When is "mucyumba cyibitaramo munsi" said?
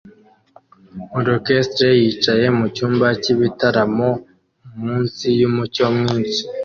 2.59-5.25